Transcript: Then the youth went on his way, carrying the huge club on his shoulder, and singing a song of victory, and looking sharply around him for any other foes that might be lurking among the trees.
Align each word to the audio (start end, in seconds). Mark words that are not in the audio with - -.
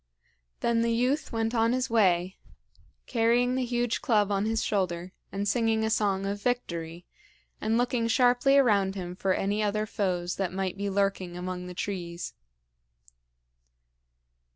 Then 0.61 0.81
the 0.81 0.91
youth 0.91 1.31
went 1.31 1.53
on 1.53 1.73
his 1.73 1.87
way, 1.87 2.39
carrying 3.05 3.53
the 3.53 3.63
huge 3.63 4.01
club 4.01 4.31
on 4.31 4.45
his 4.45 4.63
shoulder, 4.63 5.11
and 5.31 5.47
singing 5.47 5.83
a 5.83 5.91
song 5.91 6.25
of 6.25 6.41
victory, 6.41 7.05
and 7.61 7.77
looking 7.77 8.07
sharply 8.07 8.57
around 8.57 8.95
him 8.95 9.15
for 9.15 9.35
any 9.35 9.61
other 9.61 9.85
foes 9.85 10.37
that 10.37 10.51
might 10.51 10.75
be 10.75 10.89
lurking 10.89 11.37
among 11.37 11.67
the 11.67 11.75
trees. 11.75 12.33